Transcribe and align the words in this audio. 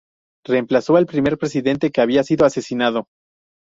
Reemplazó 0.45 0.95
al 0.97 1.05
primer 1.05 1.37
presidente 1.37 1.91
que 1.91 2.01
había 2.01 2.23
sido 2.23 2.47
asesinado. 2.47 3.05